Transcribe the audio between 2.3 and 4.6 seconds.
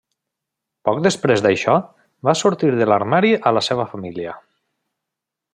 sortir de l'armari a la seva família.